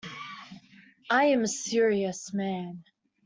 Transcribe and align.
I 1.11 1.25
am 1.25 1.43
a 1.43 1.47
serious 1.47 2.33
man. 2.33 2.83